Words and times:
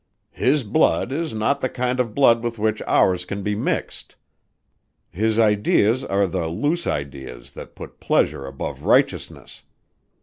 His 0.31 0.63
blood 0.63 1.11
is 1.11 1.31
not 1.31 1.61
the 1.61 1.69
kind 1.69 1.99
of 1.99 2.15
blood 2.15 2.41
with 2.41 2.57
which 2.57 2.81
ours 2.87 3.23
can 3.23 3.43
be 3.43 3.53
mixed: 3.53 4.15
his 5.11 5.37
ideas 5.37 6.03
are 6.03 6.25
the 6.25 6.47
loose 6.47 6.87
ideas 6.87 7.51
that 7.51 7.75
put 7.75 7.99
pleasure 7.99 8.47
above 8.47 8.81
righteousness. 8.83 9.61